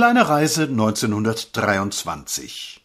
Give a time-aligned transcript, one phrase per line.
[0.00, 2.80] kleine Reise 1923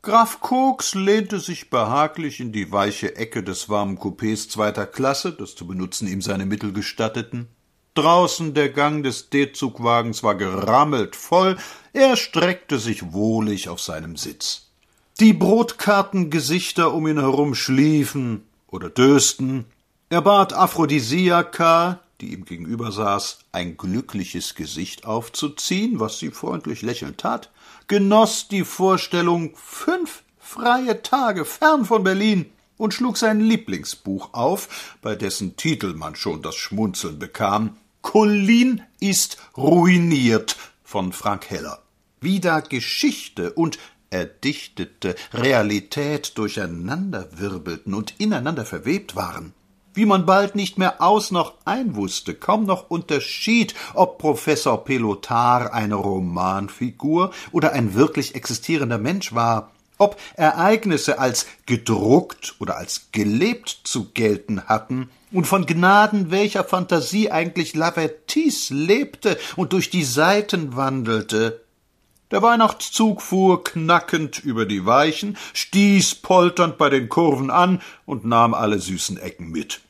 [0.00, 5.54] Graf Koks lehnte sich behaglich in die weiche Ecke des warmen Coupés zweiter Klasse, das
[5.54, 7.48] zu benutzen ihm seine Mittel gestatteten.
[7.92, 11.58] Draußen der Gang des D-Zugwagens war gerammelt voll,
[11.92, 14.70] er streckte sich wohlig auf seinem Sitz.
[15.20, 19.66] Die Brotkartengesichter um ihn herum schliefen oder dösten.
[20.08, 27.18] Er bat Aphrodisiaka, die ihm gegenüber saß, ein glückliches Gesicht aufzuziehen, was sie freundlich lächelnd
[27.18, 27.50] tat,
[27.86, 32.46] genoss die Vorstellung fünf freie Tage fern von Berlin
[32.78, 37.76] und schlug sein Lieblingsbuch auf, bei dessen Titel man schon das Schmunzeln bekam.
[38.00, 41.82] Colin ist ruiniert von Frank Heller.
[42.20, 49.52] Wie da Geschichte und erdichtete Realität durcheinanderwirbelten und ineinander verwebt waren
[49.94, 55.72] wie man bald nicht mehr aus noch ein wusste, kaum noch unterschied, ob Professor Pelotar
[55.72, 63.80] eine Romanfigur oder ein wirklich existierender Mensch war, ob Ereignisse als gedruckt oder als gelebt
[63.84, 70.76] zu gelten hatten, und von Gnaden welcher Fantasie eigentlich Lavertis lebte und durch die Seiten
[70.76, 71.64] wandelte.
[72.30, 78.54] Der Weihnachtszug fuhr knackend über die Weichen, stieß polternd bei den Kurven an und nahm
[78.54, 79.80] alle süßen Ecken mit.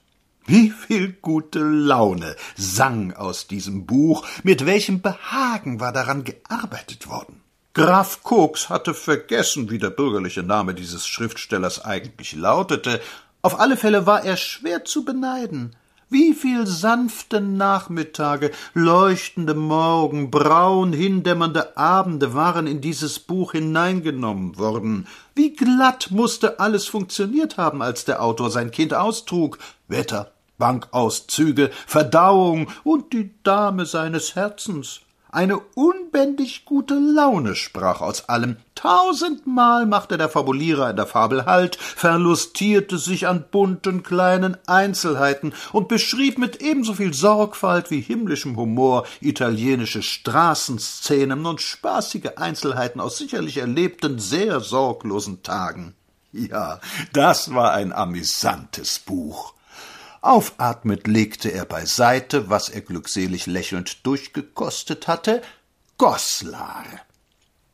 [0.47, 7.41] Wie viel gute Laune sang aus diesem Buch, mit welchem Behagen war daran gearbeitet worden.
[7.73, 13.00] Graf Koks hatte vergessen, wie der bürgerliche Name dieses Schriftstellers eigentlich lautete,
[13.42, 15.77] auf alle Fälle war er schwer zu beneiden.
[16.15, 25.09] Wie viel sanfte Nachmittage, leuchtende Morgen, braun hindämmernde Abende waren in dieses Buch hineingenommen worden.
[25.34, 29.59] Wie glatt musste alles funktioniert haben, als der Autor sein Kind austrug.
[29.89, 35.01] Wetter, Bankauszüge, Verdauung und die Dame seines Herzens.
[35.35, 38.57] Eine unbändig gute Laune sprach aus allem.
[38.77, 45.89] Tausendmal machte der Fabulierer in der Fabel Halt, verlustierte sich an bunten kleinen Einzelheiten und
[45.89, 53.56] beschrieb mit ebenso viel Sorgfalt wie himmlischem Humor italienische Straßenszenen und spaßige Einzelheiten aus sicherlich
[53.56, 55.97] erlebten, sehr sorglosen Tagen.
[56.31, 56.78] Ja,
[57.12, 59.55] das war ein amüsantes Buch.
[60.25, 65.43] Aufatmet legte er beiseite, was er glückselig lächelnd durchgekostet hatte,
[65.99, 66.87] Goslar.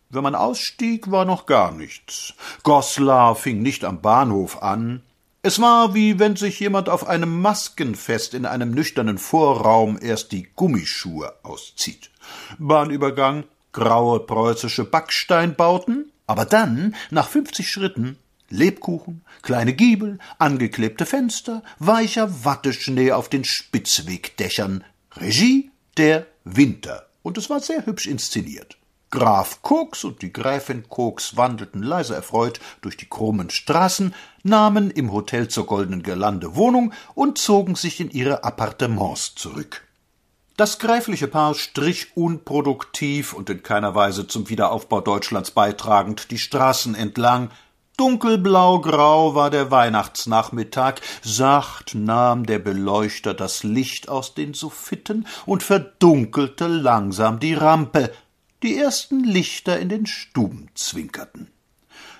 [0.08, 2.34] Wenn man ausstieg, war noch gar nichts.
[2.64, 5.04] Goslar fing nicht am Bahnhof an.
[5.42, 10.48] Es war, wie wenn sich jemand auf einem Maskenfest in einem nüchternen Vorraum erst die
[10.56, 12.10] Gummischuhe auszieht.
[12.58, 18.18] Bahnübergang, graue preußische Backsteinbauten, aber dann, nach fünfzig Schritten,
[18.50, 24.84] Lebkuchen, kleine Giebel, angeklebte Fenster, weicher Watteschnee auf den Spitzwegdächern.
[25.16, 27.06] Regie der Winter.
[27.22, 28.76] Und es war sehr hübsch inszeniert.
[29.10, 35.12] Graf Koks und die Gräfin Koks wandelten leise erfreut durch die krummen Straßen, nahmen im
[35.12, 39.84] Hotel zur Goldenen Girlande Wohnung und zogen sich in ihre Appartements zurück.
[40.56, 46.94] Das gräfliche Paar strich unproduktiv und in keiner Weise zum Wiederaufbau Deutschlands beitragend die Straßen
[46.94, 47.50] entlang,
[48.00, 56.66] Dunkelblau-grau war der Weihnachtsnachmittag, sacht nahm der Beleuchter das Licht aus den Suffiten und verdunkelte
[56.66, 58.10] langsam die Rampe.
[58.62, 61.50] Die ersten Lichter in den Stuben zwinkerten.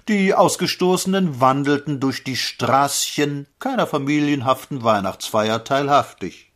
[0.07, 6.53] Die Ausgestoßenen wandelten durch die Straßchen keiner familienhaften Weihnachtsfeier teilhaftig.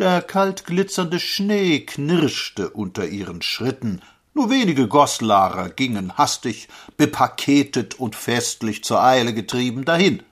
[0.00, 4.02] Der kalt glitzernde Schnee knirschte unter ihren Schritten,
[4.36, 10.22] nur wenige Goslarer gingen hastig, bepaketet und festlich zur Eile getrieben dahin.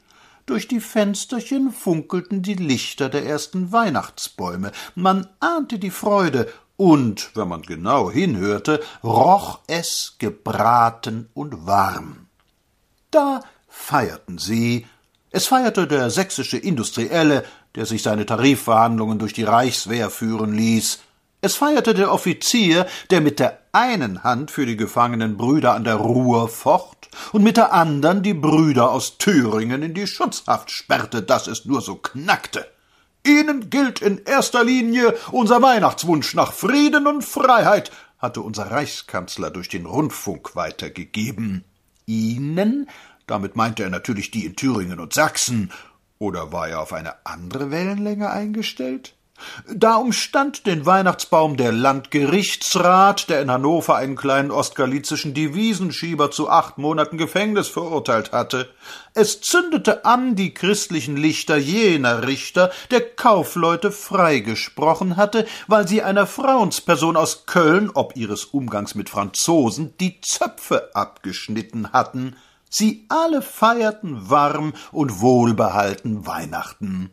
[0.44, 4.72] Durch die Fensterchen funkelten die Lichter der ersten Weihnachtsbäume.
[4.94, 12.26] Man ahnte die Freude, und, wenn man genau hinhörte, roch es gebraten und warm.
[13.10, 14.86] Da feierten sie.
[15.30, 17.44] Es feierte der sächsische Industrielle,
[17.74, 20.98] der sich seine Tarifverhandlungen durch die Reichswehr führen ließ.
[21.40, 25.96] Es feierte der Offizier, der mit der einen Hand für die gefangenen Brüder an der
[25.96, 31.48] Ruhr focht und mit der andern die Brüder aus Thüringen in die Schutzhaft sperrte, dass
[31.48, 32.66] es nur so knackte.
[33.26, 39.68] Ihnen gilt in erster Linie unser Weihnachtswunsch nach Frieden und Freiheit, hatte unser Reichskanzler durch
[39.68, 41.64] den Rundfunk weitergegeben.
[42.06, 42.88] Ihnen?
[43.26, 45.72] Damit meinte er natürlich die in Thüringen und Sachsen.
[46.18, 49.14] Oder war er auf eine andere Wellenlänge eingestellt?
[49.72, 56.78] Da umstand den Weihnachtsbaum der Landgerichtsrat, der in Hannover einen kleinen ostgalizischen Devisenschieber zu acht
[56.78, 58.68] Monaten Gefängnis verurteilt hatte.
[59.14, 66.26] Es zündete an die christlichen Lichter jener Richter, der Kaufleute freigesprochen hatte, weil sie einer
[66.26, 72.36] Frauensperson aus Köln, ob ihres Umgangs mit Franzosen, die Zöpfe abgeschnitten hatten.
[72.68, 77.10] Sie alle feierten warm und wohlbehalten Weihnachten.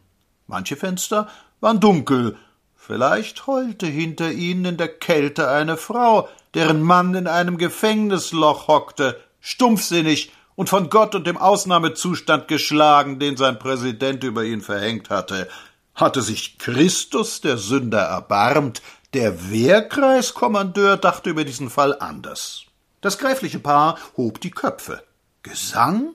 [0.47, 1.27] Manche Fenster
[1.61, 2.37] waren dunkel,
[2.75, 9.19] vielleicht heulte hinter ihnen in der Kälte eine Frau, deren Mann in einem Gefängnisloch hockte,
[9.39, 15.47] stumpfsinnig und von Gott und dem Ausnahmezustand geschlagen, den sein Präsident über ihn verhängt hatte.
[15.95, 18.81] Hatte sich Christus der Sünder erbarmt,
[19.13, 22.63] der Wehrkreiskommandeur dachte über diesen Fall anders.
[23.01, 25.03] Das gräfliche Paar hob die Köpfe.
[25.43, 26.13] Gesang?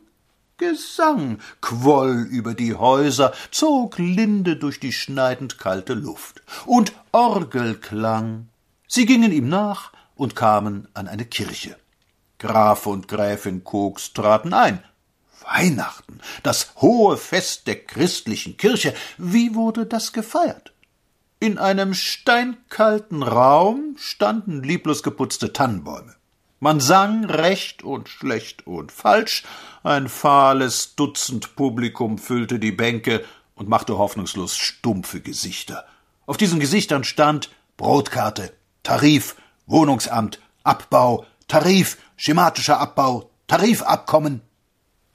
[0.58, 6.41] Gesang quoll über die Häuser, zog linde durch die schneidend kalte Luft.
[6.64, 8.49] Und Orgelklang.
[8.88, 11.76] Sie gingen ihm nach und kamen an eine Kirche.
[12.38, 14.82] Graf und Gräfin Koks traten ein.
[15.43, 18.94] Weihnachten, das hohe Fest der christlichen Kirche.
[19.19, 20.73] Wie wurde das gefeiert?
[21.38, 26.15] In einem steinkalten Raum standen lieblos geputzte Tannenbäume.
[26.58, 29.44] Man sang recht und schlecht und falsch,
[29.82, 33.23] ein fahles Dutzend Publikum füllte die Bänke
[33.55, 35.85] und machte hoffnungslos stumpfe Gesichter.
[36.25, 39.37] Auf diesen Gesichtern stand Brotkarte, Tarif,
[39.67, 44.41] Wohnungsamt, Abbau, Tarif, schematischer Abbau, Tarifabkommen.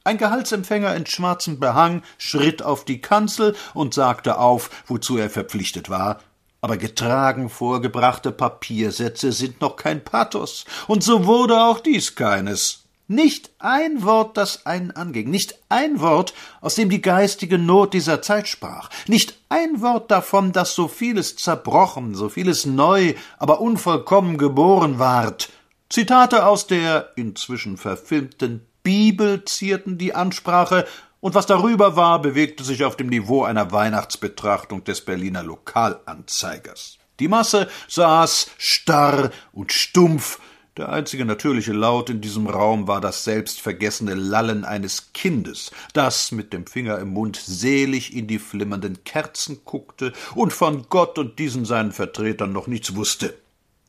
[0.04, 5.90] Ein Gehaltsempfänger in schwarzem Behang schritt auf die Kanzel und sagte auf, wozu er verpflichtet
[5.90, 6.20] war,
[6.62, 12.84] aber getragen vorgebrachte Papiersätze sind noch kein Pathos, und so wurde auch dies keines.
[13.08, 18.22] Nicht ein Wort, das einen anging, nicht ein Wort, aus dem die geistige Not dieser
[18.22, 24.38] Zeit sprach, nicht ein Wort davon, dass so vieles zerbrochen, so vieles neu, aber unvollkommen
[24.38, 25.50] geboren ward.
[25.90, 30.88] Zitate aus der inzwischen verfilmten Bibel zierten die Ansprache,
[31.22, 36.98] und was darüber war, bewegte sich auf dem Niveau einer Weihnachtsbetrachtung des Berliner Lokalanzeigers.
[37.20, 40.40] Die Masse saß starr und stumpf,
[40.78, 46.54] der einzige natürliche Laut in diesem Raum war das selbstvergessene Lallen eines Kindes, das mit
[46.54, 51.66] dem Finger im Mund selig in die flimmernden Kerzen guckte und von Gott und diesen
[51.66, 53.38] seinen Vertretern noch nichts wusste.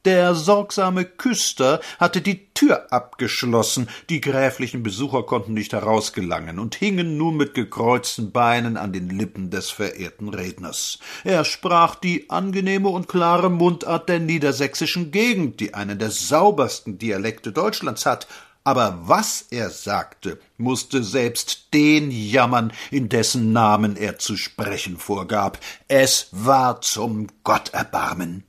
[0.05, 7.17] Der sorgsame Küster hatte die Tür abgeschlossen, die gräflichen Besucher konnten nicht herausgelangen und hingen
[7.17, 11.01] nun mit gekreuzten Beinen an den Lippen des verehrten Redners.
[11.25, 17.51] Er sprach die angenehme und klare Mundart der niedersächsischen Gegend, die einen der saubersten Dialekte
[17.51, 18.29] Deutschlands hat,
[18.63, 25.59] aber was er sagte, musste selbst den jammern, in dessen Namen er zu sprechen vorgab.
[25.89, 28.45] Es war zum Gotterbarmen.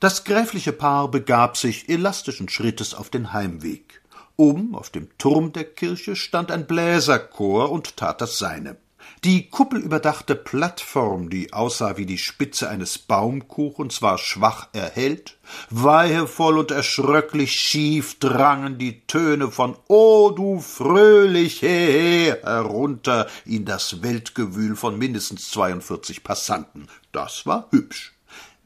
[0.00, 4.00] Das gräfliche Paar begab sich elastischen Schrittes auf den Heimweg.
[4.36, 8.76] Oben auf dem Turm der Kirche stand ein Bläserchor und tat das seine.
[9.24, 15.36] Die kuppelüberdachte Plattform, die aussah wie die Spitze eines Baumkuchens, war schwach erhellt.
[15.70, 24.76] Weihevoll und erschröcklich schief drangen die Töne von O du fröhliche herunter in das Weltgewühl
[24.76, 26.86] von mindestens zweiundvierzig Passanten.
[27.10, 28.17] Das war hübsch.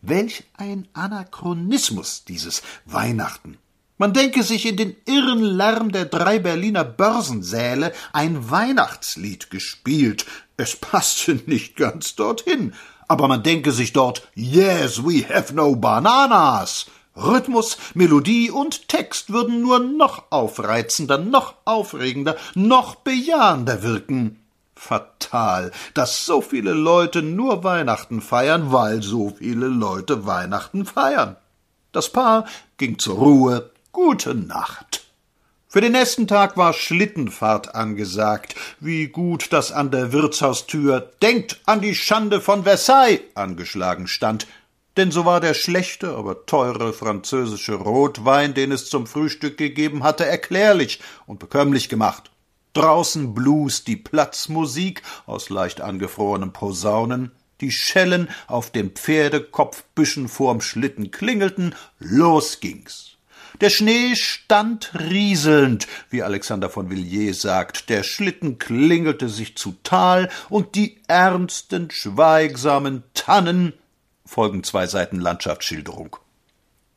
[0.03, 3.59] Welch ein Anachronismus dieses Weihnachten.
[3.99, 10.27] Man denke sich in den irren Lärm der drei Berliner Börsensäle ein Weihnachtslied gespielt.
[10.57, 12.75] Es passte nicht ganz dorthin,
[13.07, 16.87] aber man denke sich dort Yes, we have no bananas.
[17.17, 24.42] Rhythmus, Melodie und Text würden nur noch aufreizender, noch aufregender, noch bejahender wirken.
[24.83, 31.37] Fatal, dass so viele Leute nur Weihnachten feiern, weil so viele Leute Weihnachten feiern.
[31.93, 32.47] Das Paar
[32.79, 33.71] ging zur Ruhe.
[33.93, 35.05] Gute Nacht.
[35.69, 38.57] Für den nächsten Tag war Schlittenfahrt angesagt.
[38.81, 44.49] Wie gut, dass an der Wirtshaustür Denkt an die Schande von Versailles angeschlagen stand.
[44.97, 50.27] Denn so war der schlechte, aber teure französische Rotwein, den es zum Frühstück gegeben hatte,
[50.27, 52.32] erklärlich und bekömmlich gemacht.
[52.75, 61.11] Draußen Blues die Platzmusik aus leicht angefrorenen Posaunen, die Schellen auf den Pferdekopfbüschen vorm Schlitten
[61.11, 63.13] klingelten, los ging's.
[63.61, 70.31] Der Schnee stand rieselnd, wie Alexander von Villiers sagt, der Schlitten klingelte sich zu Tal,
[70.49, 73.75] und die ernsten, schweigsamen Tannen
[74.25, 76.17] folgen zwei Seiten Landschaftsschilderung.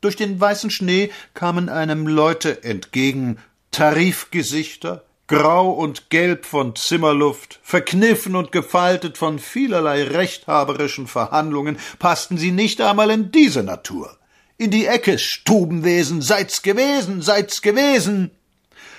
[0.00, 3.38] Durch den weißen Schnee kamen einem Leute entgegen,
[3.70, 12.52] Tarifgesichter, grau und gelb von Zimmerluft, verkniffen und gefaltet von vielerlei rechthaberischen Verhandlungen, passten sie
[12.52, 14.16] nicht einmal in diese Natur.
[14.58, 18.30] In die Ecke, Stubenwesen, seid's gewesen, seid's gewesen.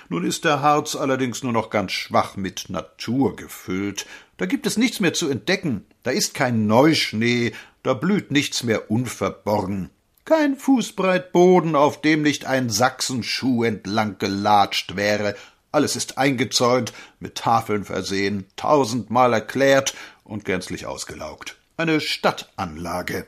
[0.10, 4.06] Nun ist der Harz allerdings nur noch ganz schwach mit Natur gefüllt.
[4.38, 7.54] Da gibt es nichts mehr zu entdecken, da ist kein Neuschnee,
[7.84, 9.90] da blüht nichts mehr unverborgen.
[10.24, 15.36] Kein Fußbreit Boden, auf dem nicht ein Sachsenschuh entlang gelatscht wäre.
[15.78, 19.94] Alles ist eingezäunt, mit Tafeln versehen, tausendmal erklärt
[20.24, 21.56] und gänzlich ausgelaugt.
[21.78, 23.28] Eine Stadtanlage.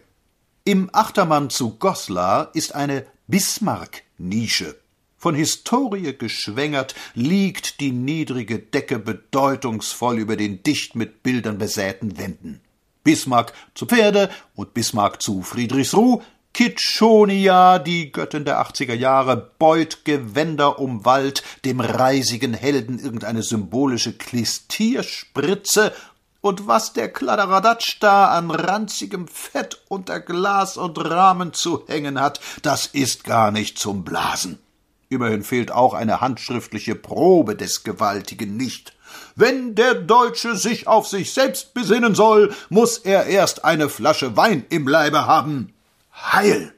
[0.63, 4.75] Im Achtermann zu Goslar ist eine Bismarck-Nische.
[5.15, 12.61] Von Historie geschwängert liegt die niedrige Decke bedeutungsvoll über den dicht mit Bildern besäten Wänden.
[13.03, 16.23] Bismarck zu Pferde und Bismarck zu Friedrichsruh,
[16.59, 24.11] Kitschonia, die Göttin der 80er Jahre, beut Gewänder um Wald, dem reisigen Helden irgendeine symbolische
[24.11, 25.93] Klistierspritze
[26.41, 32.41] und was der Kladderadatsch da an ranzigem Fett unter Glas und Rahmen zu hängen hat,
[32.61, 34.59] das ist gar nicht zum Blasen.
[35.07, 38.97] Immerhin fehlt auch eine handschriftliche Probe des Gewaltigen nicht.
[39.37, 44.65] Wenn der Deutsche sich auf sich selbst besinnen soll, muss er erst eine Flasche Wein
[44.67, 45.73] im Leibe haben.
[46.21, 46.73] Heil!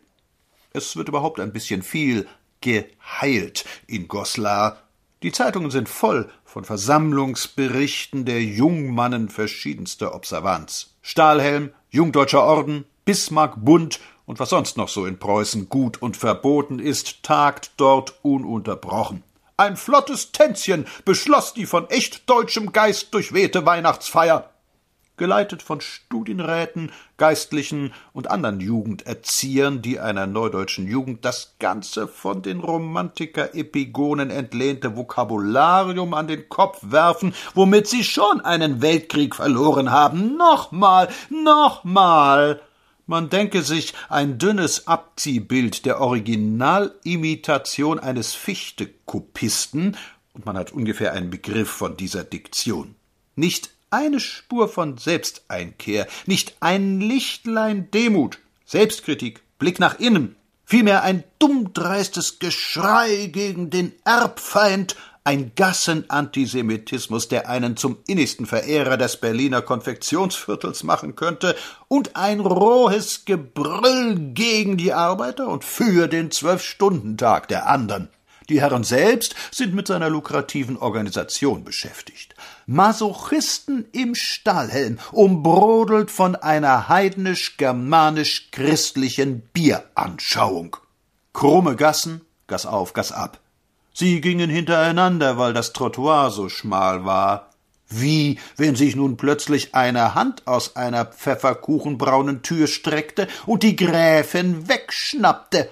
[0.71, 2.27] Es wird überhaupt ein bisschen viel
[2.61, 4.83] geheilt in Goslar.
[5.23, 10.95] Die Zeitungen sind voll von Versammlungsberichten der Jungmannen verschiedenster Observanz.
[11.01, 16.79] Stahlhelm, Jungdeutscher Orden, Bismarck Bund und was sonst noch so in Preußen gut und verboten
[16.79, 19.23] ist, tagt dort ununterbrochen.
[19.57, 24.51] Ein flottes Tänzchen beschloss die von echt deutschem Geist durchwehte Weihnachtsfeier.
[25.21, 32.59] Geleitet von Studienräten, Geistlichen und anderen Jugenderziehern, die einer neudeutschen Jugend das ganze von den
[32.59, 40.37] Romantiker-Epigonen entlehnte Vokabularium an den Kopf werfen, womit sie schon einen Weltkrieg verloren haben.
[40.37, 42.59] Nochmal, nochmal!
[43.05, 49.95] Man denke sich ein dünnes Abziehbild der Originalimitation eines Fichte-Kopisten,
[50.33, 52.95] und man hat ungefähr einen Begriff von dieser Diktion.
[53.35, 61.23] Nicht eine Spur von Selbsteinkehr, nicht ein Lichtlein Demut, Selbstkritik, Blick nach innen, vielmehr ein
[61.39, 70.83] dummdreistes Geschrei gegen den Erbfeind ein Gassenantisemitismus, der einen zum innigsten Verehrer des Berliner Konfektionsviertels
[70.83, 71.55] machen könnte,
[71.87, 78.09] und ein rohes Gebrüll gegen die Arbeiter und für den Zwölfstundentag der anderen.
[78.51, 82.35] Die Herren selbst sind mit seiner lukrativen Organisation beschäftigt.
[82.65, 90.75] Masochisten im Stahlhelm, umbrodelt von einer heidnisch-germanisch-christlichen Bieranschauung.
[91.31, 93.39] Krumme Gassen, Gass auf, Gass ab.
[93.93, 97.51] Sie gingen hintereinander, weil das Trottoir so schmal war.
[97.87, 104.67] Wie, wenn sich nun plötzlich eine Hand aus einer pfefferkuchenbraunen Tür streckte und die Gräfin
[104.67, 105.69] wegschnappte.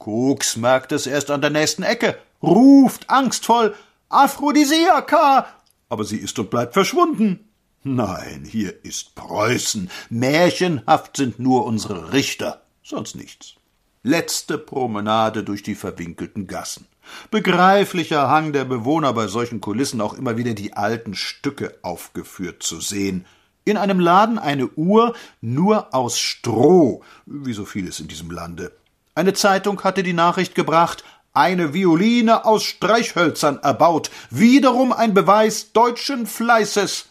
[0.00, 3.74] Koks merkt es erst an der nächsten Ecke, ruft angstvoll
[4.08, 5.46] Aphrodisiaka,
[5.90, 7.50] aber sie ist und bleibt verschwunden.
[7.82, 9.90] Nein, hier ist Preußen.
[10.08, 13.56] Märchenhaft sind nur unsere Richter, sonst nichts.
[14.02, 16.86] Letzte Promenade durch die verwinkelten Gassen.
[17.30, 22.80] Begreiflicher Hang der Bewohner bei solchen Kulissen auch immer wieder die alten Stücke aufgeführt zu
[22.80, 23.26] sehen.
[23.66, 28.72] In einem Laden eine Uhr nur aus Stroh, wie so vieles in diesem Lande.
[29.20, 36.26] Eine Zeitung hatte die Nachricht gebracht, eine Violine aus Streichhölzern erbaut, wiederum ein Beweis deutschen
[36.26, 37.04] Fleißes.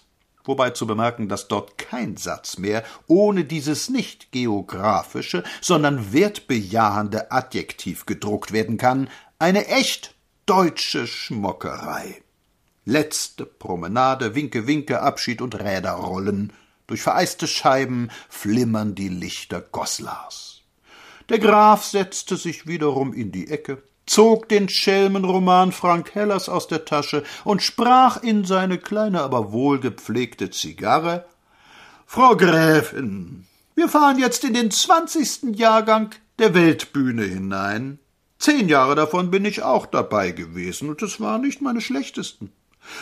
[0.44, 8.08] Wobei zu bemerken, dass dort kein Satz mehr ohne dieses nicht geografische, sondern wertbejahende Adjektiv
[8.08, 10.16] gedruckt werden kann, eine echt
[10.48, 12.24] deutsche Schmockerei.
[12.86, 16.54] Letzte Promenade, Winke, Winke, Abschied und Räderrollen.
[16.88, 20.59] Durch vereiste Scheiben flimmern die Lichter Goslars.
[21.30, 26.86] Der Graf setzte sich wiederum in die Ecke, zog den Schelmenroman Frank Hellers aus der
[26.86, 31.26] Tasche und sprach in seine kleine, aber wohlgepflegte Zigarre
[32.08, 33.46] Frau Gräfin,
[33.76, 36.10] wir fahren jetzt in den zwanzigsten Jahrgang
[36.40, 38.00] der Weltbühne hinein.
[38.40, 42.52] Zehn Jahre davon bin ich auch dabei gewesen, und es waren nicht meine schlechtesten.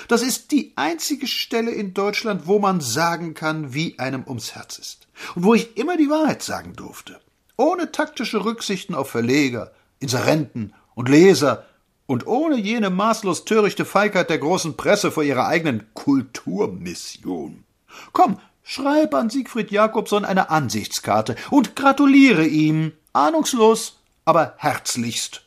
[0.10, 4.78] Das ist die einzige Stelle in Deutschland, wo man sagen kann, wie einem ums Herz
[4.78, 5.08] ist.
[5.36, 7.22] Und wo ich immer die Wahrheit sagen durfte.
[7.58, 11.66] Ohne taktische Rücksichten auf Verleger, Inserenten und Leser
[12.06, 17.64] und ohne jene maßlos törichte Feigheit der großen Presse vor ihrer eigenen Kulturmission.
[18.14, 25.44] Komm, schreib an Siegfried Jakobson eine Ansichtskarte und gratuliere ihm, ahnungslos, aber herzlichst.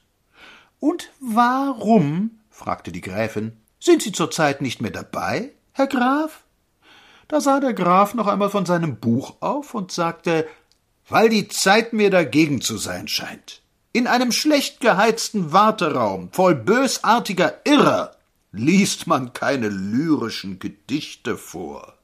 [0.81, 6.43] Und warum, fragte die Gräfin, Sind Sie zurzeit nicht mehr dabei, Herr Graf?
[7.29, 10.49] Da sah der Graf noch einmal von seinem Buch auf und sagte,
[11.11, 13.61] weil die Zeit mir dagegen zu sein scheint.
[13.93, 18.17] In einem schlecht geheizten Warteraum voll bösartiger Irrer
[18.53, 21.95] liest man keine lyrischen Gedichte vor.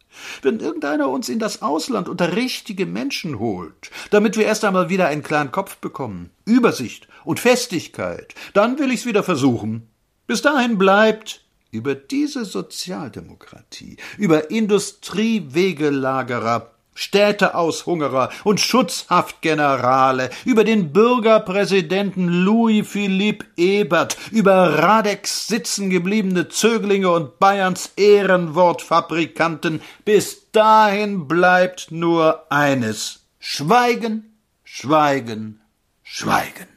[0.42, 5.08] Wenn irgendeiner uns in das Ausland unter richtige Menschen holt, damit wir erst einmal wieder
[5.08, 9.88] einen klaren Kopf bekommen, Übersicht und Festigkeit, dann will ich's wieder versuchen.
[10.26, 22.88] Bis dahin bleibt über diese Sozialdemokratie, über Industriewegelagerer, Städteaushungerer und Schutzhaftgenerale, über den Bürgerpräsidenten Louis
[22.88, 34.38] Philippe Ebert, über Radeks sitzengebliebene Zöglinge und Bayerns Ehrenwortfabrikanten, bis dahin bleibt nur eines Schweigen,
[34.64, 35.60] Schweigen,
[36.02, 36.75] Schweigen.